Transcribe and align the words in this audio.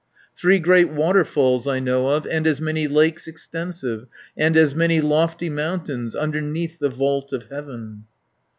"Three 0.35 0.57
great 0.57 0.89
waterfalls 0.89 1.67
I 1.67 1.79
know 1.79 2.07
of, 2.07 2.25
And 2.25 2.47
as 2.47 2.59
many 2.59 2.87
lakes 2.87 3.27
extensive, 3.27 4.07
And 4.35 4.57
as 4.57 4.73
many 4.73 4.99
lofty 4.99 5.47
mountains, 5.47 6.15
Underneath 6.15 6.79
the 6.79 6.89
vault 6.89 7.31
of 7.31 7.49
heaven. 7.51 8.05